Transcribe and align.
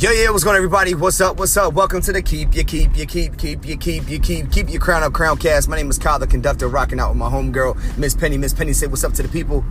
Yo, 0.00 0.10
yeah, 0.12 0.30
what's 0.30 0.44
going 0.44 0.54
on, 0.54 0.56
everybody? 0.56 0.94
What's 0.94 1.20
up? 1.20 1.38
What's 1.38 1.54
up? 1.58 1.74
Welcome 1.74 2.00
to 2.00 2.10
the 2.10 2.22
Keep 2.22 2.54
You 2.54 2.64
Keep 2.64 2.96
You 2.96 3.04
Keep 3.04 3.36
Keep 3.36 3.66
You 3.66 3.76
Keep 3.76 4.08
You 4.08 4.18
Keep 4.18 4.50
Keep 4.50 4.70
Your 4.70 4.80
Crown 4.80 5.02
Up 5.02 5.12
Crown 5.12 5.36
Cast. 5.36 5.68
My 5.68 5.76
name 5.76 5.90
is 5.90 5.98
Kyle, 5.98 6.18
the 6.18 6.26
conductor, 6.26 6.68
rocking 6.68 6.98
out 6.98 7.10
with 7.10 7.18
my 7.18 7.28
homegirl, 7.28 7.98
Miss 7.98 8.14
Penny. 8.14 8.38
Miss 8.38 8.54
Penny, 8.54 8.72
say 8.72 8.86
what's 8.86 9.04
up 9.04 9.12
to 9.12 9.22
the 9.22 9.28
people. 9.28 9.62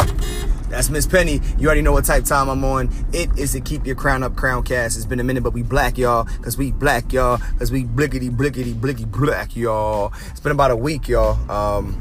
That's 0.69 0.91
Miss 0.91 1.07
Penny. 1.07 1.41
You 1.57 1.65
already 1.65 1.81
know 1.81 1.93
what 1.93 2.05
type 2.05 2.25
time 2.25 2.47
I'm 2.47 2.63
on. 2.63 2.91
It 3.11 3.31
is 3.39 3.53
the 3.53 3.61
Keep 3.61 3.87
Your 3.87 3.95
Crown 3.95 4.21
Up 4.21 4.35
Crown 4.35 4.61
Cast. 4.61 4.97
It's 4.97 5.07
been 5.07 5.19
a 5.19 5.23
minute, 5.23 5.41
but 5.41 5.53
we 5.53 5.63
black, 5.63 5.97
y'all. 5.97 6.25
Cause 6.43 6.59
we 6.59 6.73
black, 6.73 7.11
y'all. 7.11 7.39
Cause 7.57 7.71
we 7.71 7.83
blickety, 7.83 8.29
blickety, 8.29 8.79
blicky 8.79 9.05
black, 9.05 9.55
y'all. 9.55 10.13
It's 10.29 10.41
been 10.41 10.51
about 10.51 10.69
a 10.69 10.75
week, 10.75 11.07
y'all. 11.07 11.39
Um, 11.49 11.99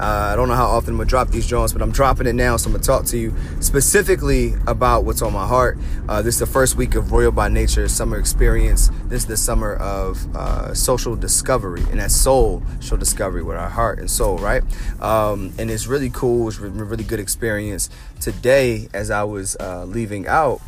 uh, 0.00 0.30
I 0.32 0.36
don't 0.36 0.48
know 0.48 0.54
how 0.54 0.66
often 0.66 0.90
I'm 0.90 0.96
gonna 0.98 1.08
drop 1.08 1.28
these 1.28 1.46
joints, 1.46 1.72
but 1.72 1.82
I'm 1.82 1.90
dropping 1.90 2.26
it 2.26 2.34
now, 2.34 2.56
so 2.56 2.68
I'm 2.68 2.72
gonna 2.72 2.84
talk 2.84 3.04
to 3.06 3.18
you 3.18 3.34
specifically 3.60 4.54
about 4.66 5.04
what's 5.04 5.22
on 5.22 5.32
my 5.32 5.46
heart. 5.46 5.76
Uh, 6.08 6.22
this 6.22 6.36
is 6.36 6.40
the 6.40 6.46
first 6.46 6.76
week 6.76 6.94
of 6.94 7.10
Royal 7.10 7.32
by 7.32 7.48
Nature 7.48 7.88
summer 7.88 8.18
experience. 8.18 8.90
This 9.06 9.22
is 9.22 9.26
the 9.26 9.36
summer 9.36 9.74
of 9.74 10.36
uh, 10.36 10.72
social 10.74 11.16
discovery, 11.16 11.82
and 11.90 11.98
that 11.98 12.12
soul 12.12 12.62
social 12.80 12.96
discovery 12.96 13.42
with 13.42 13.56
our 13.56 13.68
heart 13.68 13.98
and 13.98 14.08
soul, 14.10 14.38
right? 14.38 14.62
Um, 15.02 15.52
and 15.58 15.70
it's 15.70 15.86
really 15.86 16.10
cool. 16.10 16.48
It's 16.48 16.58
a 16.58 16.68
really 16.68 17.04
good 17.04 17.20
experience. 17.20 17.90
Today, 18.20 18.88
as 18.94 19.10
I 19.10 19.24
was 19.24 19.56
uh, 19.58 19.84
leaving 19.84 20.28
out, 20.28 20.60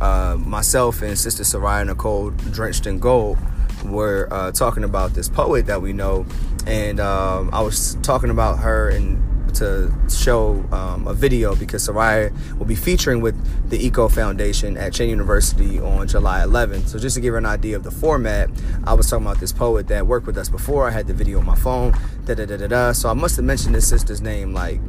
uh, 0.00 0.36
myself 0.38 1.02
and 1.02 1.18
Sister 1.18 1.42
Soraya 1.42 1.86
Nicole, 1.86 2.30
drenched 2.30 2.86
in 2.86 2.98
gold 2.98 3.38
were 3.84 4.28
uh, 4.30 4.52
talking 4.52 4.84
about 4.84 5.14
this 5.14 5.28
poet 5.28 5.66
that 5.66 5.82
we 5.82 5.92
know, 5.92 6.26
and 6.66 7.00
um, 7.00 7.50
I 7.52 7.60
was 7.60 7.96
talking 8.02 8.30
about 8.30 8.58
her 8.60 8.88
and 8.88 9.22
to 9.56 9.90
show 10.10 10.64
um, 10.70 11.06
a 11.06 11.14
video 11.14 11.54
because 11.56 11.86
Soraya 11.88 12.30
will 12.58 12.66
be 12.66 12.74
featuring 12.74 13.20
with 13.20 13.34
the 13.70 13.84
Eco 13.84 14.08
Foundation 14.08 14.76
at 14.76 14.92
Cheyney 14.92 15.10
University 15.10 15.80
on 15.80 16.06
July 16.06 16.40
11th. 16.40 16.88
So 16.88 16.98
just 16.98 17.14
to 17.16 17.20
give 17.20 17.32
her 17.32 17.38
an 17.38 17.46
idea 17.46 17.76
of 17.76 17.82
the 17.82 17.90
format, 17.90 18.50
I 18.84 18.94
was 18.94 19.08
talking 19.08 19.26
about 19.26 19.40
this 19.40 19.52
poet 19.52 19.88
that 19.88 20.06
worked 20.06 20.26
with 20.26 20.36
us 20.36 20.48
before. 20.48 20.86
I 20.86 20.90
had 20.90 21.06
the 21.06 21.14
video 21.14 21.38
on 21.38 21.46
my 21.46 21.56
phone. 21.56 21.92
Da 22.26 22.34
da 22.34 22.44
da 22.44 22.56
da 22.56 22.66
da. 22.66 22.92
So 22.92 23.08
I 23.08 23.14
must 23.14 23.36
have 23.36 23.44
mentioned 23.44 23.74
this 23.74 23.88
sister's 23.88 24.20
name 24.20 24.52
like 24.52 24.80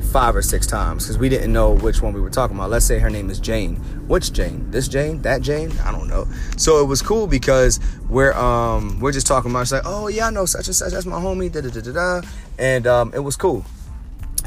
five 0.00 0.34
or 0.34 0.42
six 0.42 0.66
times 0.66 1.04
because 1.04 1.18
we 1.18 1.28
didn't 1.28 1.52
know 1.52 1.72
which 1.72 2.00
one 2.00 2.12
we 2.12 2.20
were 2.20 2.30
talking 2.30 2.56
about. 2.56 2.70
Let's 2.70 2.86
say 2.86 2.98
her 2.98 3.10
name 3.10 3.30
is 3.30 3.38
Jane. 3.38 3.76
Which 4.08 4.32
Jane? 4.32 4.70
This 4.70 4.88
Jane? 4.88 5.22
That 5.22 5.42
Jane? 5.42 5.70
I 5.80 5.92
don't 5.92 6.08
know. 6.08 6.26
So 6.56 6.82
it 6.82 6.86
was 6.86 7.02
cool 7.02 7.26
because 7.26 7.80
we're 8.08 8.32
um 8.32 9.00
we're 9.00 9.12
just 9.12 9.26
talking 9.26 9.50
about. 9.50 9.62
It's 9.62 9.72
like, 9.72 9.82
oh 9.84 10.08
yeah, 10.08 10.28
I 10.28 10.30
know 10.30 10.46
such 10.46 10.66
and 10.66 10.76
such. 10.76 10.92
That's 10.92 11.06
my 11.06 11.16
homie. 11.16 11.52
Da 11.52 11.60
da 11.60 11.70
da 11.70 11.80
da 11.80 11.92
da. 11.92 12.28
And 12.58 12.86
um, 12.86 13.12
it 13.14 13.20
was 13.20 13.36
cool. 13.36 13.64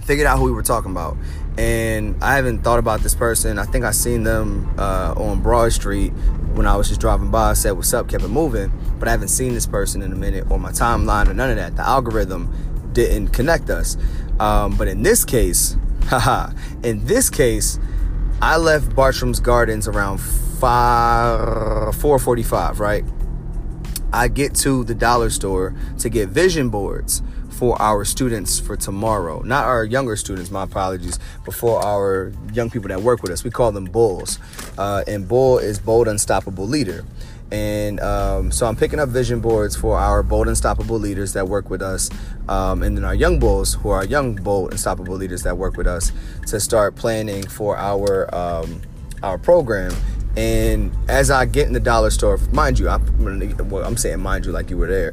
Figured 0.04 0.26
out 0.26 0.40
who 0.40 0.46
we 0.46 0.52
were 0.52 0.64
talking 0.64 0.90
about, 0.92 1.16
and 1.58 2.22
I 2.24 2.36
haven't 2.36 2.64
thought 2.64 2.80
about 2.80 3.02
this 3.02 3.14
person. 3.14 3.60
I 3.60 3.66
think 3.66 3.86
I 3.86 3.92
seen 3.92 4.24
them 4.24 4.74
uh, 4.80 5.14
on 5.16 5.42
Broad 5.42 5.72
Street 5.74 6.10
when 6.56 6.66
I 6.66 6.76
was 6.76 6.88
just 6.90 7.00
driving 7.00 7.30
by. 7.30 7.52
I 7.52 7.54
said, 7.54 7.72
"What's 7.72 7.94
up?" 7.94 8.10
Kept 8.10 8.24
it 8.24 8.30
moving, 8.30 8.72
but 8.98 9.08
I 9.08 9.12
haven't 9.12 9.28
seen 9.28 9.54
this 9.54 9.68
person 9.68 10.02
in 10.02 10.12
a 10.12 10.16
minute 10.16 10.50
or 10.50 10.58
my 10.58 10.72
timeline 10.72 11.28
or 11.28 11.36
none 11.36 11.52
of 11.52 11.58
that. 11.58 11.76
The 11.76 11.84
algorithm 11.88 12.52
didn't 12.94 13.30
connect 13.30 13.70
us. 13.70 13.98
Um, 14.40 14.76
but 14.78 14.88
in 14.88 15.04
this 15.04 15.24
case, 15.26 15.76
haha, 16.06 16.52
in 16.84 17.06
this 17.06 17.30
case, 17.30 17.80
I 18.42 18.58
left 18.58 18.96
Bartram's 18.96 19.40
Gardens 19.40 19.88
around 19.88 20.18
five, 20.20 21.96
four 21.96 22.18
forty-five. 22.18 22.80
Right, 22.80 23.06
I 24.12 24.28
get 24.28 24.56
to 24.56 24.84
the 24.84 24.96
dollar 24.96 25.30
store 25.30 25.76
to 26.00 26.10
get 26.10 26.30
vision 26.30 26.70
boards 26.70 27.22
for 27.50 27.80
our 27.80 28.04
students 28.04 28.60
for 28.60 28.76
tomorrow. 28.76 29.44
Not 29.44 29.66
our 29.66 29.86
younger 29.86 30.16
students, 30.16 30.50
my 30.50 30.64
apologies, 30.64 31.20
but 31.46 31.54
for 31.54 31.80
our 31.86 32.34
young 32.54 32.72
people 32.72 32.90
that 32.90 33.02
work 33.02 33.22
with 33.22 33.32
us. 33.32 33.44
We 33.44 33.52
call 33.52 33.72
them 33.72 33.86
bulls, 33.86 34.40
uh, 34.80 35.04
and 35.08 35.28
bull 35.28 35.60
is 35.60 35.78
bold, 35.78 36.08
unstoppable 36.08 36.68
leader. 36.68 37.06
And 37.52 38.00
um, 38.00 38.52
so 38.52 38.66
I'm 38.66 38.76
picking 38.78 39.00
up 39.00 39.10
vision 39.10 39.42
boards 39.42 39.76
for 39.76 39.98
our 39.98 40.24
bold, 40.24 40.48
unstoppable 40.48 40.98
leaders 40.98 41.34
that 41.34 41.48
work 41.48 41.70
with 41.70 41.82
us, 41.82 42.10
um, 42.48 42.82
and 42.82 42.96
then 42.96 43.04
our 43.04 43.16
young 43.16 43.40
bulls, 43.40 43.74
who 43.74 43.90
are 43.90 44.06
young, 44.06 44.36
bold, 44.36 44.72
unstoppable 44.72 45.16
leaders 45.16 45.44
that 45.44 45.58
work 45.58 45.76
with 45.76 45.88
us, 45.88 46.14
to 46.48 46.60
start 46.60 46.96
planning 46.96 47.46
for 47.46 47.78
our 47.78 48.34
um, 48.34 48.82
our 49.22 49.38
program. 49.38 49.92
And 50.38 50.96
as 51.10 51.30
I 51.30 51.44
get 51.46 51.68
in 51.68 51.74
the 51.74 51.80
dollar 51.82 52.10
store, 52.10 52.38
mind 52.54 52.80
you, 52.80 52.88
I'm, 52.88 53.70
well, 53.70 53.84
I'm 53.86 53.98
saying 53.98 54.22
mind 54.22 54.46
you 54.46 54.54
like 54.54 54.70
you 54.70 54.78
were 54.78 54.88
there. 54.88 55.12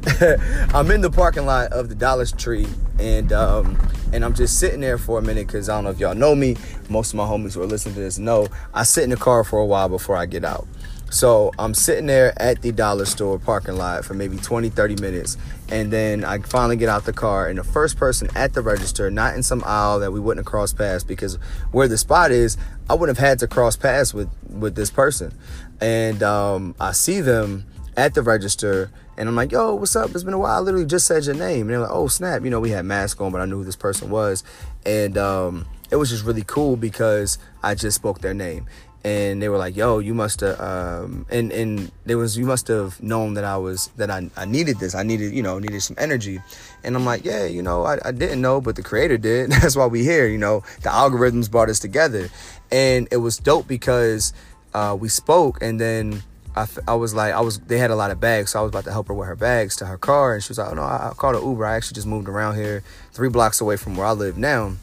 I'm 0.73 0.89
in 0.91 1.01
the 1.01 1.11
parking 1.11 1.45
lot 1.45 1.73
of 1.73 1.89
the 1.89 1.95
Dollar 1.95 2.25
Tree, 2.25 2.67
and 2.99 3.33
um, 3.33 3.77
and 4.13 4.23
I'm 4.23 4.33
just 4.33 4.59
sitting 4.59 4.79
there 4.79 4.97
for 4.97 5.19
a 5.19 5.21
minute 5.21 5.47
because 5.47 5.67
I 5.67 5.75
don't 5.75 5.83
know 5.83 5.89
if 5.89 5.99
y'all 5.99 6.15
know 6.15 6.35
me. 6.35 6.55
Most 6.87 7.11
of 7.11 7.15
my 7.15 7.25
homies 7.25 7.55
who 7.55 7.61
are 7.61 7.67
listening 7.67 7.95
to 7.95 8.01
this 8.01 8.17
know 8.17 8.47
I 8.73 8.83
sit 8.83 9.03
in 9.03 9.09
the 9.09 9.17
car 9.17 9.43
for 9.43 9.59
a 9.59 9.65
while 9.65 9.89
before 9.89 10.15
I 10.15 10.25
get 10.25 10.45
out. 10.45 10.65
So 11.09 11.51
I'm 11.57 11.73
sitting 11.73 12.05
there 12.05 12.39
at 12.41 12.61
the 12.61 12.71
dollar 12.71 13.05
store 13.05 13.39
parking 13.39 13.75
lot 13.75 14.05
for 14.05 14.13
maybe 14.13 14.37
20, 14.37 14.69
30 14.69 15.01
minutes. 15.01 15.37
And 15.69 15.91
then 15.91 16.23
I 16.23 16.39
finally 16.39 16.77
get 16.77 16.89
out 16.89 17.05
the 17.05 17.13
car, 17.13 17.47
and 17.47 17.57
the 17.57 17.63
first 17.63 17.97
person 17.97 18.29
at 18.35 18.53
the 18.53 18.61
register, 18.61 19.09
not 19.11 19.35
in 19.35 19.43
some 19.43 19.63
aisle 19.65 19.99
that 19.99 20.11
we 20.11 20.19
wouldn't 20.19 20.45
have 20.45 20.51
crossed 20.51 20.77
past 20.77 21.07
because 21.07 21.35
where 21.71 21.87
the 21.87 21.97
spot 21.97 22.31
is, 22.31 22.57
I 22.89 22.93
wouldn't 22.93 23.17
have 23.17 23.27
had 23.27 23.39
to 23.39 23.47
cross 23.47 23.75
paths 23.75 24.13
with, 24.13 24.29
with 24.49 24.75
this 24.75 24.89
person. 24.89 25.33
And 25.79 26.23
um, 26.23 26.75
I 26.79 26.91
see 26.91 27.21
them 27.21 27.65
at 27.95 28.13
the 28.13 28.23
register, 28.23 28.91
and 29.17 29.29
I'm 29.29 29.35
like, 29.35 29.51
yo, 29.51 29.75
what's 29.75 29.95
up? 29.95 30.09
It's 30.11 30.23
been 30.23 30.33
a 30.33 30.39
while. 30.39 30.57
I 30.57 30.59
literally 30.59 30.85
just 30.85 31.05
said 31.05 31.25
your 31.25 31.35
name. 31.35 31.61
And 31.61 31.71
they're 31.71 31.79
like, 31.79 31.91
oh, 31.91 32.07
snap. 32.07 32.43
You 32.43 32.49
know, 32.49 32.59
we 32.59 32.69
had 32.69 32.85
masks 32.85 33.19
on, 33.19 33.31
but 33.31 33.41
I 33.41 33.45
knew 33.45 33.57
who 33.57 33.63
this 33.63 33.75
person 33.75 34.09
was. 34.09 34.43
And 34.85 35.17
um, 35.17 35.67
it 35.91 35.97
was 35.97 36.09
just 36.09 36.23
really 36.23 36.43
cool 36.43 36.77
because 36.77 37.37
I 37.61 37.75
just 37.75 37.95
spoke 37.95 38.21
their 38.21 38.33
name 38.33 38.65
and 39.03 39.41
they 39.41 39.47
were 39.47 39.57
like, 39.57 39.77
"Yo, 39.77 39.99
you 39.99 40.13
must 40.13 40.41
have," 40.41 40.59
um, 40.59 41.25
and 41.29 41.51
and 41.51 41.91
there 42.05 42.17
was 42.17 42.37
you 42.37 42.45
must 42.45 42.67
have 42.67 43.01
known 43.01 43.35
that 43.35 43.43
I 43.43 43.57
was 43.57 43.87
that 43.95 44.09
I, 44.09 44.29
I 44.35 44.45
needed 44.45 44.79
this. 44.79 44.93
I 44.93 45.03
needed 45.03 45.33
you 45.33 45.41
know 45.41 45.57
needed 45.59 45.81
some 45.81 45.95
energy, 45.97 46.39
and 46.83 46.95
I'm 46.95 47.05
like, 47.05 47.23
yeah, 47.23 47.45
you 47.45 47.61
know, 47.61 47.85
I, 47.85 47.97
I 48.03 48.11
didn't 48.11 48.41
know, 48.41 48.59
but 48.59 48.75
the 48.75 48.83
creator 48.83 49.17
did. 49.17 49.51
That's 49.61 49.75
why 49.75 49.85
we 49.85 50.03
here. 50.03 50.27
You 50.27 50.37
know, 50.37 50.63
the 50.81 50.89
algorithms 50.89 51.49
brought 51.49 51.69
us 51.69 51.79
together, 51.79 52.29
and 52.71 53.07
it 53.11 53.17
was 53.17 53.37
dope 53.37 53.67
because 53.67 54.33
uh, 54.73 54.95
we 54.99 55.09
spoke, 55.09 55.61
and 55.61 55.79
then. 55.79 56.23
I, 56.55 56.67
I 56.87 56.95
was 56.95 57.13
like, 57.13 57.31
I 57.31 57.41
was, 57.41 57.59
they 57.59 57.77
had 57.77 57.91
a 57.91 57.95
lot 57.95 58.09
of 58.09 58.19
bags, 58.19 58.51
so 58.51 58.59
I 58.59 58.63
was 58.63 58.69
about 58.69 58.83
to 58.85 58.91
help 58.91 59.07
her 59.09 59.13
with 59.13 59.27
her 59.27 59.35
bags 59.35 59.75
to 59.77 59.85
her 59.85 59.99
car. 59.99 60.33
And 60.33 60.43
she 60.43 60.49
was 60.49 60.57
like, 60.57 60.71
oh, 60.71 60.73
no, 60.73 60.81
I, 60.81 61.09
I 61.09 61.13
called 61.13 61.35
an 61.35 61.43
Uber. 61.47 61.63
I 61.63 61.75
actually 61.75 61.95
just 61.95 62.07
moved 62.07 62.27
around 62.27 62.55
here 62.55 62.83
three 63.13 63.29
blocks 63.29 63.61
away 63.61 63.77
from 63.77 63.95
where 63.95 64.07
I 64.07 64.13
live 64.13 64.35
now 64.35 64.73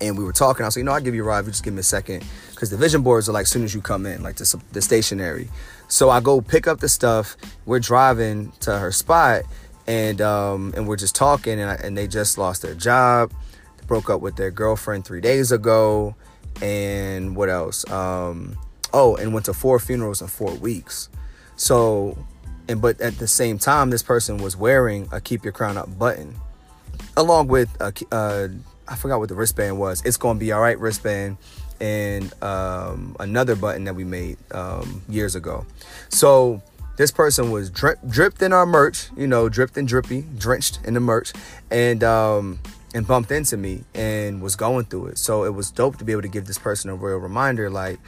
and 0.00 0.16
we 0.18 0.24
were 0.24 0.32
talking. 0.32 0.64
I 0.64 0.68
was 0.68 0.76
like, 0.76 0.80
you 0.80 0.84
know, 0.84 0.92
I'll 0.92 1.00
give 1.00 1.14
you 1.14 1.22
a 1.22 1.26
ride. 1.26 1.40
If 1.40 1.46
you 1.46 1.52
just 1.52 1.64
give 1.64 1.74
me 1.74 1.80
a 1.80 1.82
second 1.82 2.24
because 2.50 2.70
the 2.70 2.76
vision 2.76 3.02
boards 3.02 3.28
are 3.28 3.32
like 3.32 3.42
as 3.42 3.50
soon 3.50 3.64
as 3.64 3.74
you 3.74 3.80
come 3.80 4.06
in, 4.06 4.22
like 4.22 4.36
the, 4.36 4.60
the 4.72 4.82
stationery. 4.82 5.48
So 5.88 6.10
I 6.10 6.20
go 6.20 6.40
pick 6.40 6.66
up 6.66 6.80
the 6.80 6.88
stuff. 6.88 7.36
We're 7.66 7.80
driving 7.80 8.52
to 8.60 8.78
her 8.78 8.90
spot, 8.92 9.42
and 9.86 10.20
um, 10.20 10.72
and 10.76 10.88
we're 10.88 10.96
just 10.96 11.14
talking, 11.14 11.60
and, 11.60 11.70
I, 11.70 11.74
and 11.74 11.96
they 11.96 12.06
just 12.06 12.38
lost 12.38 12.62
their 12.62 12.74
job, 12.74 13.32
they 13.78 13.86
broke 13.86 14.10
up 14.10 14.20
with 14.20 14.36
their 14.36 14.50
girlfriend 14.50 15.04
three 15.04 15.20
days 15.20 15.52
ago, 15.52 16.14
and 16.62 17.36
what 17.36 17.48
else? 17.48 17.88
Um, 17.90 18.56
oh, 18.92 19.16
and 19.16 19.32
went 19.32 19.46
to 19.46 19.54
four 19.54 19.78
funerals 19.78 20.22
in 20.22 20.28
four 20.28 20.54
weeks. 20.54 21.08
So, 21.56 22.18
and 22.68 22.80
but 22.80 23.00
at 23.00 23.18
the 23.18 23.28
same 23.28 23.58
time, 23.58 23.90
this 23.90 24.02
person 24.02 24.38
was 24.38 24.56
wearing 24.56 25.08
a 25.12 25.20
"Keep 25.20 25.44
Your 25.44 25.52
Crown 25.52 25.76
Up" 25.76 25.98
button, 25.98 26.34
along 27.16 27.48
with 27.48 27.74
a, 27.80 27.92
uh, 28.12 28.48
I 28.86 28.96
forgot 28.96 29.18
what 29.18 29.28
the 29.28 29.34
wristband 29.34 29.78
was. 29.78 30.02
It's 30.04 30.16
gonna 30.16 30.38
be 30.38 30.52
all 30.52 30.60
right 30.60 30.78
wristband 30.78 31.38
and 31.80 32.32
um, 32.42 33.16
another 33.20 33.56
button 33.56 33.84
that 33.84 33.94
we 33.94 34.04
made 34.04 34.36
um, 34.52 35.02
years 35.08 35.34
ago. 35.34 35.66
So 36.08 36.62
this 36.96 37.10
person 37.10 37.50
was 37.50 37.70
dri- 37.70 37.96
dripped 38.08 38.42
in 38.42 38.52
our 38.52 38.66
merch, 38.66 39.08
you 39.16 39.26
know, 39.26 39.48
dripped 39.48 39.76
and 39.76 39.86
drippy, 39.86 40.22
drenched 40.38 40.80
in 40.84 40.94
the 40.94 41.00
merch, 41.00 41.32
and 41.70 42.04
um, 42.04 42.60
and 42.94 43.06
bumped 43.06 43.32
into 43.32 43.56
me 43.56 43.84
and 43.94 44.40
was 44.40 44.54
going 44.54 44.84
through 44.84 45.06
it. 45.06 45.18
So 45.18 45.44
it 45.44 45.54
was 45.54 45.70
dope 45.70 45.96
to 45.98 46.04
be 46.04 46.12
able 46.12 46.22
to 46.22 46.28
give 46.28 46.46
this 46.46 46.58
person 46.58 46.90
a 46.90 46.94
real 46.94 47.16
reminder, 47.18 47.68
like 47.68 47.98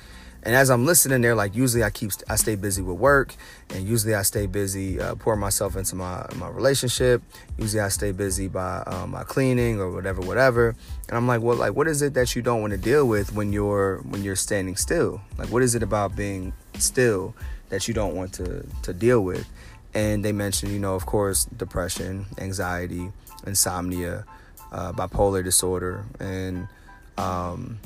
and 0.47 0.55
as 0.55 0.71
I'm 0.71 0.87
listening 0.87 1.23
there, 1.23 1.35
like 1.35 1.57
usually 1.57 1.83
I 1.83 1.91
keep 1.91 2.13
I 2.31 2.37
stay 2.37 2.55
busy 2.55 2.81
with 2.81 2.99
work, 2.99 3.35
and 3.71 3.85
usually 3.85 4.15
I 4.15 4.23
stay 4.23 4.47
busy 4.47 5.01
uh, 5.01 5.17
pouring 5.17 5.41
myself 5.41 5.75
into 5.75 5.97
my 5.97 6.25
my 6.37 6.49
relationship. 6.49 7.21
Usually 7.59 7.81
I 7.81 7.89
stay 7.89 8.13
busy 8.13 8.47
by 8.47 8.85
um, 8.87 9.11
my 9.11 9.25
cleaning 9.25 9.81
or 9.81 9.91
whatever, 9.91 10.21
whatever. 10.21 10.77
And 11.09 11.17
I'm 11.17 11.27
like, 11.27 11.41
well, 11.41 11.57
like 11.57 11.75
what 11.75 11.89
is 11.89 12.01
it 12.01 12.15
that 12.15 12.37
you 12.37 12.43
don't 12.43 12.61
want 12.61 12.71
to 12.71 12.79
deal 12.79 13.09
with 13.09 13.35
when 13.35 13.53
you're 13.53 13.99
when 14.09 14.23
you're 14.23 14.37
standing 14.37 14.77
still? 14.77 15.21
Like 15.37 15.51
what 15.51 15.65
is 15.65 15.75
it 15.75 15.83
about 15.83 16.15
being 16.15 16.53
still 16.79 17.35
that 17.71 17.89
you 17.89 17.95
don't 17.95 18.15
want 18.15 18.33
to 18.35 18.65
to 18.83 18.95
deal 18.95 19.23
with? 19.23 19.49
And 19.95 20.25
they 20.25 20.31
mentioned, 20.31 20.71
you 20.71 20.79
know, 20.79 20.95
of 20.95 21.07
course, 21.07 21.47
depression, 21.47 22.25
anxiety, 22.39 23.11
insomnia, 23.49 24.25
uh, 24.71 24.93
bipolar 24.93 25.43
disorder, 25.43 26.05
and 26.21 26.69
um, 27.19 27.81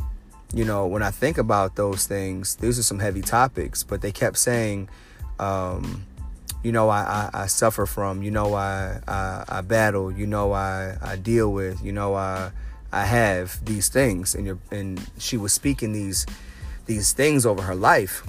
you 0.52 0.64
know, 0.64 0.86
when 0.86 1.02
I 1.02 1.10
think 1.10 1.38
about 1.38 1.76
those 1.76 2.06
things, 2.06 2.56
these 2.56 2.78
are 2.78 2.82
some 2.82 2.98
heavy 2.98 3.22
topics, 3.22 3.82
but 3.82 4.00
they 4.00 4.12
kept 4.12 4.36
saying, 4.38 4.88
um, 5.38 6.04
you 6.62 6.72
know, 6.72 6.88
I, 6.88 7.00
I, 7.00 7.30
I, 7.42 7.46
suffer 7.46 7.86
from, 7.86 8.22
you 8.22 8.30
know, 8.30 8.54
I, 8.54 9.00
I, 9.08 9.44
I 9.48 9.60
battle, 9.62 10.10
you 10.12 10.26
know, 10.26 10.52
I, 10.52 10.96
I 11.00 11.16
deal 11.16 11.52
with, 11.52 11.82
you 11.82 11.92
know, 11.92 12.14
I, 12.14 12.50
I 12.92 13.04
have 13.04 13.64
these 13.64 13.88
things. 13.88 14.34
And, 14.34 14.46
you're, 14.46 14.58
and 14.70 15.00
she 15.18 15.36
was 15.36 15.52
speaking 15.52 15.92
these, 15.92 16.26
these 16.86 17.12
things 17.12 17.46
over 17.46 17.62
her 17.62 17.74
life. 17.74 18.22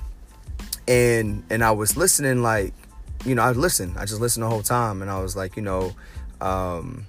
and 0.87 1.43
and 1.49 1.63
I 1.63 1.71
was 1.71 1.97
listening 1.97 2.41
like, 2.41 2.73
you 3.25 3.35
know, 3.35 3.43
I 3.43 3.51
listened. 3.51 3.97
I 3.97 4.05
just 4.05 4.19
listened 4.21 4.43
the 4.43 4.49
whole 4.49 4.63
time, 4.63 5.01
and 5.01 5.09
I 5.11 5.19
was 5.21 5.35
like, 5.35 5.55
you 5.55 5.61
know, 5.61 5.93
um, 6.41 7.05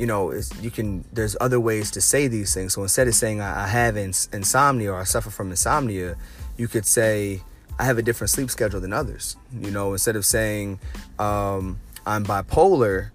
you 0.00 0.06
know, 0.06 0.32
you 0.62 0.70
can. 0.70 1.04
There's 1.12 1.36
other 1.42 1.60
ways 1.60 1.90
to 1.90 2.00
say 2.00 2.26
these 2.26 2.54
things. 2.54 2.72
So 2.72 2.82
instead 2.82 3.06
of 3.06 3.14
saying 3.14 3.42
I, 3.42 3.64
I 3.64 3.66
have 3.66 3.98
ins- 3.98 4.30
insomnia 4.32 4.92
or 4.92 4.98
I 4.98 5.04
suffer 5.04 5.28
from 5.28 5.50
insomnia, 5.50 6.16
you 6.56 6.68
could 6.68 6.86
say 6.86 7.42
I 7.78 7.84
have 7.84 7.98
a 7.98 8.02
different 8.02 8.30
sleep 8.30 8.50
schedule 8.50 8.80
than 8.80 8.94
others. 8.94 9.36
You 9.52 9.70
know, 9.70 9.92
instead 9.92 10.16
of 10.16 10.24
saying 10.24 10.78
um, 11.18 11.78
I'm 12.06 12.24
bipolar, 12.24 13.10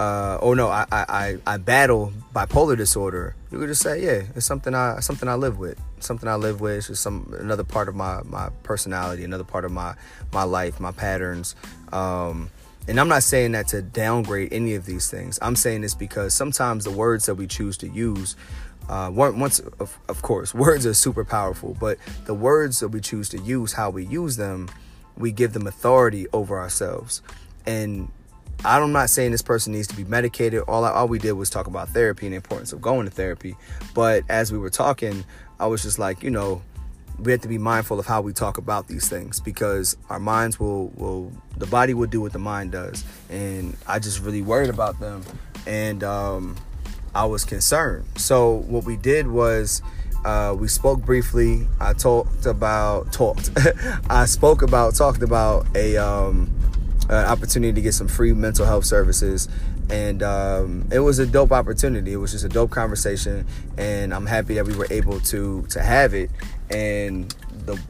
uh, 0.00 0.38
oh 0.42 0.54
no, 0.54 0.70
I, 0.70 0.86
I, 0.90 1.38
I 1.46 1.56
battle 1.58 2.12
bipolar 2.34 2.76
disorder. 2.76 3.36
You 3.52 3.60
could 3.60 3.68
just 3.68 3.82
say, 3.82 4.02
yeah, 4.04 4.22
it's 4.34 4.44
something 4.44 4.74
I 4.74 4.98
something 4.98 5.28
I 5.28 5.36
live 5.36 5.60
with. 5.60 5.80
Something 6.00 6.28
I 6.28 6.34
live 6.34 6.60
with. 6.60 6.78
It's 6.78 6.88
just 6.88 7.02
some 7.02 7.32
another 7.38 7.62
part 7.62 7.88
of 7.88 7.94
my 7.94 8.22
my 8.24 8.48
personality, 8.64 9.22
another 9.22 9.44
part 9.44 9.64
of 9.64 9.70
my 9.70 9.94
my 10.32 10.42
life, 10.42 10.80
my 10.80 10.90
patterns. 10.90 11.54
Um, 11.92 12.50
and 12.86 13.00
I'm 13.00 13.08
not 13.08 13.22
saying 13.22 13.52
that 13.52 13.68
to 13.68 13.82
downgrade 13.82 14.52
any 14.52 14.74
of 14.74 14.84
these 14.84 15.10
things. 15.10 15.38
I'm 15.40 15.56
saying 15.56 15.80
this 15.80 15.94
because 15.94 16.34
sometimes 16.34 16.84
the 16.84 16.90
words 16.90 17.26
that 17.26 17.34
we 17.34 17.46
choose 17.46 17.76
to 17.78 17.88
use, 17.88 18.36
uh, 18.88 19.10
once 19.12 19.58
of, 19.58 19.98
of 20.08 20.22
course, 20.22 20.54
words 20.54 20.84
are 20.86 20.94
super 20.94 21.24
powerful, 21.24 21.76
but 21.80 21.98
the 22.26 22.34
words 22.34 22.80
that 22.80 22.88
we 22.88 23.00
choose 23.00 23.28
to 23.30 23.38
use, 23.38 23.72
how 23.72 23.90
we 23.90 24.04
use 24.04 24.36
them, 24.36 24.68
we 25.16 25.32
give 25.32 25.52
them 25.52 25.66
authority 25.66 26.26
over 26.32 26.58
ourselves. 26.58 27.22
And 27.66 28.10
I'm 28.64 28.92
not 28.92 29.10
saying 29.10 29.32
this 29.32 29.42
person 29.42 29.72
needs 29.72 29.88
to 29.88 29.96
be 29.96 30.04
medicated. 30.04 30.62
All, 30.68 30.84
I, 30.84 30.90
all 30.90 31.08
we 31.08 31.18
did 31.18 31.32
was 31.32 31.50
talk 31.50 31.66
about 31.66 31.88
therapy 31.88 32.26
and 32.26 32.32
the 32.32 32.36
importance 32.36 32.72
of 32.72 32.80
going 32.80 33.06
to 33.06 33.10
therapy. 33.10 33.56
But 33.94 34.24
as 34.28 34.52
we 34.52 34.58
were 34.58 34.70
talking, 34.70 35.24
I 35.58 35.66
was 35.66 35.82
just 35.82 35.98
like, 35.98 36.22
you 36.22 36.30
know, 36.30 36.62
we 37.18 37.32
have 37.32 37.40
to 37.42 37.48
be 37.48 37.58
mindful 37.58 37.98
of 37.98 38.06
how 38.06 38.20
we 38.20 38.32
talk 38.32 38.58
about 38.58 38.88
these 38.88 39.08
things 39.08 39.40
because 39.40 39.96
our 40.10 40.18
minds 40.18 40.58
will 40.58 40.88
will 40.96 41.32
the 41.56 41.66
body 41.66 41.94
will 41.94 42.06
do 42.06 42.20
what 42.20 42.32
the 42.32 42.38
mind 42.38 42.72
does. 42.72 43.04
And 43.30 43.76
i 43.86 43.98
just 43.98 44.20
really 44.20 44.42
worried 44.42 44.70
about 44.70 44.98
them 45.00 45.22
and 45.66 46.02
um, 46.02 46.56
i 47.14 47.24
was 47.24 47.44
concerned. 47.44 48.06
So 48.16 48.64
what 48.66 48.84
we 48.84 48.96
did 48.96 49.28
was 49.28 49.82
uh, 50.24 50.56
we 50.58 50.68
spoke 50.68 51.04
briefly. 51.04 51.68
I 51.80 51.92
talked 51.92 52.46
about 52.46 53.12
talked. 53.12 53.50
I 54.08 54.24
spoke 54.24 54.62
about 54.62 54.94
talked 54.94 55.22
about 55.22 55.66
a 55.76 55.98
um, 55.98 56.50
an 57.10 57.26
opportunity 57.26 57.72
to 57.74 57.80
get 57.82 57.92
some 57.92 58.08
free 58.08 58.32
mental 58.32 58.64
health 58.64 58.86
services 58.86 59.48
and 59.90 60.22
um, 60.22 60.88
it 60.92 61.00
was 61.00 61.18
a 61.18 61.26
dope 61.26 61.52
opportunity. 61.52 62.12
It 62.12 62.16
was 62.16 62.32
just 62.32 62.44
a 62.44 62.48
dope 62.48 62.70
conversation 62.70 63.46
and 63.76 64.14
i'm 64.14 64.26
happy 64.26 64.54
that 64.54 64.66
we 64.66 64.74
were 64.76 64.86
able 64.90 65.20
to 65.20 65.62
to 65.70 65.82
have 65.82 66.14
it. 66.14 66.30
And 66.70 67.34
the 67.66 67.80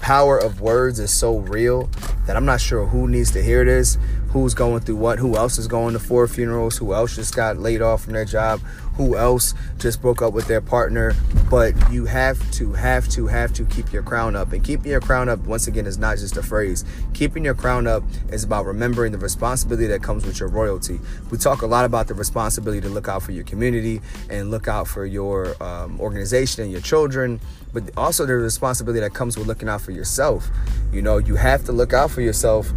power 0.00 0.38
of 0.38 0.60
words 0.60 0.98
is 0.98 1.12
so 1.12 1.38
real 1.38 1.90
that 2.26 2.36
I'm 2.36 2.44
not 2.44 2.60
sure 2.60 2.86
who 2.86 3.08
needs 3.08 3.30
to 3.32 3.42
hear 3.42 3.64
this, 3.64 3.98
who's 4.28 4.54
going 4.54 4.80
through 4.80 4.96
what, 4.96 5.18
who 5.18 5.36
else 5.36 5.58
is 5.58 5.66
going 5.66 5.94
to 5.94 5.98
four 5.98 6.28
funerals, 6.28 6.76
who 6.76 6.92
else 6.92 7.16
just 7.16 7.34
got 7.34 7.56
laid 7.58 7.80
off 7.80 8.04
from 8.04 8.12
their 8.12 8.24
job, 8.24 8.60
who 8.96 9.16
else 9.16 9.54
just 9.78 10.02
broke 10.02 10.20
up 10.20 10.32
with 10.32 10.46
their 10.46 10.60
partner. 10.60 11.14
But 11.50 11.74
you 11.90 12.04
have 12.06 12.38
to, 12.52 12.72
have 12.72 13.08
to, 13.10 13.26
have 13.26 13.52
to 13.54 13.64
keep 13.64 13.92
your 13.92 14.02
crown 14.02 14.36
up. 14.36 14.52
And 14.52 14.62
keeping 14.62 14.90
your 14.90 15.00
crown 15.00 15.28
up, 15.28 15.40
once 15.40 15.66
again, 15.66 15.86
is 15.86 15.98
not 15.98 16.18
just 16.18 16.36
a 16.36 16.42
phrase. 16.42 16.84
Keeping 17.14 17.44
your 17.44 17.54
crown 17.54 17.86
up 17.86 18.02
is 18.30 18.44
about 18.44 18.66
remembering 18.66 19.12
the 19.12 19.18
responsibility 19.18 19.86
that 19.86 20.02
comes 20.02 20.26
with 20.26 20.40
your 20.40 20.48
royalty. 20.48 21.00
We 21.30 21.38
talk 21.38 21.62
a 21.62 21.66
lot 21.66 21.84
about 21.84 22.08
the 22.08 22.14
responsibility 22.14 22.80
to 22.82 22.88
look 22.88 23.08
out 23.08 23.22
for 23.22 23.32
your 23.32 23.44
community 23.44 24.00
and 24.28 24.50
look 24.50 24.68
out 24.68 24.88
for 24.88 25.06
your 25.06 25.60
um, 25.62 25.98
organization 26.00 26.64
and 26.64 26.72
your 26.72 26.82
children 26.82 27.40
but 27.72 27.90
also 27.96 28.26
the 28.26 28.34
responsibility 28.34 29.00
that 29.00 29.14
comes 29.14 29.36
with 29.36 29.46
looking 29.46 29.68
out 29.68 29.80
for 29.80 29.92
yourself. 29.92 30.48
You 30.92 31.02
know, 31.02 31.18
you 31.18 31.36
have 31.36 31.64
to 31.64 31.72
look 31.72 31.92
out 31.92 32.10
for 32.10 32.20
yourself. 32.20 32.72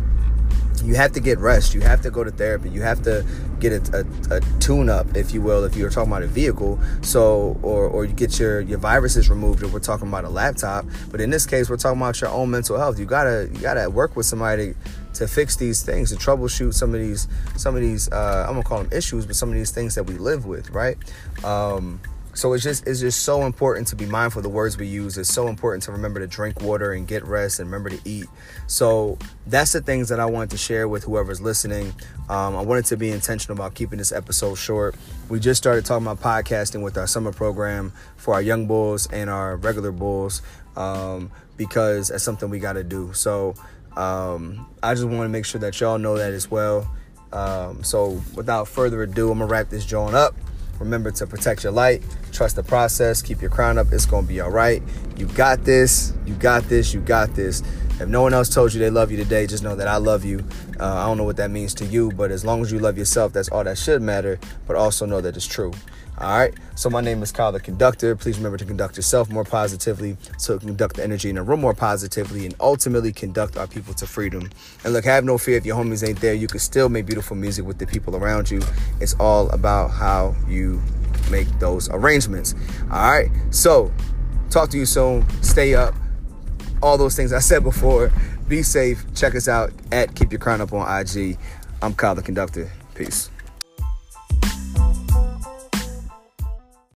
You 0.83 0.95
have 0.95 1.11
to 1.13 1.19
get 1.19 1.39
rest. 1.39 1.73
You 1.73 1.81
have 1.81 2.01
to 2.01 2.11
go 2.11 2.23
to 2.23 2.31
therapy. 2.31 2.69
You 2.69 2.81
have 2.81 3.03
to 3.03 3.25
get 3.59 3.71
a, 3.71 4.05
a, 4.31 4.37
a 4.37 4.39
tune 4.59 4.89
up, 4.89 5.15
if 5.15 5.33
you 5.33 5.41
will, 5.41 5.63
if 5.63 5.75
you're 5.75 5.89
talking 5.89 6.11
about 6.11 6.23
a 6.23 6.27
vehicle. 6.27 6.79
So, 7.01 7.59
or, 7.61 7.87
or 7.87 8.05
you 8.05 8.13
get 8.13 8.39
your, 8.39 8.61
your 8.61 8.79
viruses 8.79 9.29
removed 9.29 9.63
if 9.63 9.71
we're 9.71 9.79
talking 9.79 10.07
about 10.07 10.25
a 10.25 10.29
laptop. 10.29 10.85
But 11.09 11.21
in 11.21 11.29
this 11.29 11.45
case, 11.45 11.69
we're 11.69 11.77
talking 11.77 12.01
about 12.01 12.19
your 12.21 12.31
own 12.31 12.49
mental 12.49 12.77
health. 12.77 12.99
You 12.99 13.05
gotta, 13.05 13.49
you 13.53 13.59
gotta 13.59 13.89
work 13.89 14.15
with 14.15 14.25
somebody 14.25 14.73
to 15.13 15.27
fix 15.27 15.55
these 15.55 15.83
things, 15.83 16.09
to 16.09 16.15
troubleshoot 16.15 16.73
some 16.73 16.93
of 16.93 16.99
these, 16.99 17.27
some 17.57 17.75
of 17.75 17.81
these, 17.81 18.11
uh, 18.11 18.45
I'm 18.47 18.53
gonna 18.53 18.63
call 18.63 18.79
them 18.79 18.89
issues, 18.91 19.25
but 19.25 19.35
some 19.35 19.49
of 19.49 19.55
these 19.55 19.71
things 19.71 19.95
that 19.95 20.03
we 20.03 20.15
live 20.15 20.45
with, 20.45 20.69
right? 20.71 20.97
Um, 21.43 21.99
so 22.33 22.53
it's 22.53 22.63
just 22.63 22.87
it's 22.87 23.01
just 23.01 23.23
so 23.23 23.45
important 23.45 23.87
to 23.89 23.95
be 23.95 24.05
mindful 24.05 24.39
of 24.39 24.43
the 24.43 24.49
words 24.49 24.77
we 24.77 24.87
use. 24.87 25.17
It's 25.17 25.33
so 25.33 25.47
important 25.47 25.83
to 25.83 25.91
remember 25.91 26.19
to 26.19 26.27
drink 26.27 26.61
water 26.61 26.93
and 26.93 27.07
get 27.07 27.25
rest 27.25 27.59
and 27.59 27.69
remember 27.69 27.89
to 27.89 27.99
eat. 28.09 28.27
So 28.67 29.17
that's 29.47 29.73
the 29.73 29.81
things 29.81 30.09
that 30.09 30.19
I 30.19 30.25
wanted 30.25 30.51
to 30.51 30.57
share 30.57 30.87
with 30.87 31.03
whoever's 31.03 31.41
listening. 31.41 31.93
Um, 32.29 32.55
I 32.55 32.61
wanted 32.61 32.85
to 32.85 32.97
be 32.97 33.11
intentional 33.11 33.57
about 33.57 33.75
keeping 33.75 33.97
this 33.97 34.11
episode 34.11 34.55
short. 34.55 34.95
We 35.29 35.39
just 35.39 35.57
started 35.61 35.85
talking 35.85 36.07
about 36.07 36.21
podcasting 36.21 36.83
with 36.83 36.97
our 36.97 37.07
summer 37.07 37.33
program 37.33 37.91
for 38.15 38.33
our 38.33 38.41
young 38.41 38.65
bulls 38.65 39.11
and 39.11 39.29
our 39.29 39.57
regular 39.57 39.91
bulls 39.91 40.41
um, 40.77 41.31
because 41.57 42.07
that's 42.07 42.23
something 42.23 42.49
we 42.49 42.59
got 42.59 42.73
to 42.73 42.83
do. 42.83 43.11
So 43.13 43.55
um, 43.97 44.69
I 44.81 44.93
just 44.93 45.05
want 45.05 45.23
to 45.23 45.29
make 45.29 45.45
sure 45.45 45.59
that 45.61 45.79
y'all 45.79 45.97
know 45.97 46.17
that 46.17 46.31
as 46.31 46.49
well. 46.49 46.89
Um, 47.33 47.83
so 47.83 48.21
without 48.35 48.67
further 48.67 49.03
ado, 49.03 49.31
I'm 49.31 49.39
gonna 49.39 49.51
wrap 49.51 49.69
this 49.69 49.85
joint 49.85 50.15
up. 50.15 50.35
Remember 50.81 51.11
to 51.11 51.27
protect 51.27 51.63
your 51.63 51.71
light, 51.71 52.03
trust 52.31 52.55
the 52.55 52.63
process, 52.63 53.21
keep 53.21 53.39
your 53.39 53.51
crown 53.51 53.77
up. 53.77 53.87
It's 53.91 54.07
going 54.07 54.23
to 54.25 54.27
be 54.27 54.41
all 54.41 54.49
right. 54.49 54.81
You 55.15 55.27
got 55.27 55.63
this. 55.63 56.11
You 56.25 56.33
got 56.33 56.63
this. 56.63 56.91
You 56.91 57.01
got 57.01 57.35
this. 57.35 57.61
If 58.01 58.09
no 58.09 58.23
one 58.23 58.33
else 58.33 58.49
told 58.49 58.73
you 58.73 58.79
they 58.79 58.89
love 58.89 59.11
you 59.11 59.17
today, 59.17 59.45
just 59.45 59.63
know 59.63 59.75
that 59.75 59.87
I 59.87 59.97
love 59.97 60.25
you. 60.25 60.43
Uh, 60.79 60.85
I 60.85 61.05
don't 61.05 61.17
know 61.17 61.23
what 61.23 61.37
that 61.37 61.51
means 61.51 61.75
to 61.75 61.85
you, 61.85 62.11
but 62.11 62.31
as 62.31 62.43
long 62.43 62.61
as 62.61 62.71
you 62.71 62.79
love 62.79 62.97
yourself, 62.97 63.31
that's 63.31 63.49
all 63.49 63.63
that 63.63 63.77
should 63.77 64.01
matter. 64.01 64.39
But 64.65 64.75
also 64.75 65.05
know 65.05 65.21
that 65.21 65.37
it's 65.37 65.45
true. 65.45 65.71
All 66.17 66.37
right. 66.37 66.53
So 66.75 66.89
my 66.89 67.01
name 67.01 67.21
is 67.21 67.31
Kyle 67.31 67.51
the 67.51 67.59
Conductor. 67.59 68.15
Please 68.15 68.37
remember 68.37 68.57
to 68.57 68.65
conduct 68.65 68.95
yourself 68.95 69.29
more 69.29 69.43
positively, 69.43 70.17
so 70.37 70.57
conduct 70.57 70.95
the 70.95 71.03
energy 71.03 71.29
in 71.29 71.35
the 71.35 71.43
room 71.43 71.61
more 71.61 71.75
positively, 71.75 72.45
and 72.45 72.55
ultimately 72.59 73.11
conduct 73.11 73.55
our 73.55 73.67
people 73.67 73.93
to 73.93 74.07
freedom. 74.07 74.49
And 74.83 74.93
look, 74.93 75.05
have 75.05 75.23
no 75.23 75.37
fear 75.37 75.57
if 75.57 75.65
your 75.65 75.75
homies 75.75 76.07
ain't 76.07 76.21
there. 76.21 76.33
You 76.33 76.47
can 76.47 76.59
still 76.59 76.89
make 76.89 77.05
beautiful 77.05 77.37
music 77.37 77.65
with 77.65 77.77
the 77.77 77.85
people 77.85 78.15
around 78.15 78.49
you. 78.49 78.61
It's 78.99 79.13
all 79.19 79.49
about 79.51 79.89
how 79.89 80.35
you 80.47 80.81
make 81.29 81.47
those 81.59 81.87
arrangements. 81.89 82.55
All 82.91 83.11
right. 83.11 83.29
So 83.51 83.91
talk 84.49 84.69
to 84.71 84.77
you 84.77 84.87
soon. 84.87 85.27
Stay 85.43 85.75
up. 85.75 85.93
All 86.81 86.97
those 86.97 87.15
things 87.15 87.31
I 87.33 87.39
said 87.39 87.63
before. 87.63 88.11
Be 88.47 88.63
safe. 88.63 89.03
Check 89.15 89.35
us 89.35 89.47
out 89.47 89.71
at 89.91 90.15
Keep 90.15 90.31
Your 90.31 90.39
Crown 90.39 90.61
Up 90.61 90.73
on 90.73 90.99
IG. 90.99 91.37
I'm 91.81 91.93
Kyle 91.93 92.15
the 92.15 92.21
Conductor. 92.21 92.71
Peace. 92.95 93.29